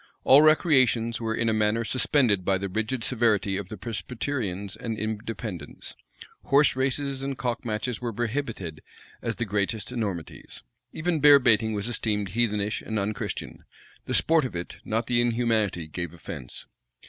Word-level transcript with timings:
All 0.23 0.41
recreations 0.41 1.21
were 1.21 1.35
in 1.35 1.47
a 1.47 1.53
manner 1.53 1.83
suspended 1.85 2.43
by 2.43 2.57
the 2.57 2.67
rigid 2.67 3.03
severity 3.03 3.55
of 3.55 3.69
the 3.69 3.77
Presbyterians 3.77 4.75
and 4.75 4.97
Independents. 4.97 5.95
Horse 6.45 6.75
races 6.75 7.21
and 7.21 7.37
cock 7.37 7.63
matches 7.63 8.01
were 8.01 8.11
prohibited 8.11 8.81
as 9.21 9.35
the 9.35 9.45
greatest 9.45 9.91
enormities.[*] 9.91 10.63
* 10.77 10.91
Killing 10.91 10.93
no 10.93 10.99
Murder 10.99 10.99
Even 10.99 11.19
bear 11.19 11.37
baiting 11.37 11.73
was 11.73 11.87
esteemed 11.87 12.29
heathenish 12.29 12.81
and 12.81 12.97
unchristian: 12.97 13.63
the 14.05 14.15
sport 14.15 14.43
of 14.43 14.55
it, 14.55 14.77
not 14.83 15.05
the 15.05 15.21
inhumanity, 15.21 15.87
gave 15.87 16.15
offence. 16.15 16.65